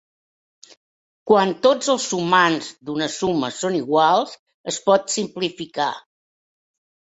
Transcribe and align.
Quan 1.31 1.51
tots 1.65 1.91
els 1.93 2.07
sumands 2.13 2.69
d'una 2.87 3.09
suma 3.17 3.51
són 3.59 3.77
iguals, 3.81 4.35
es 4.73 4.81
pot 4.89 5.15
simplificar. 5.19 5.93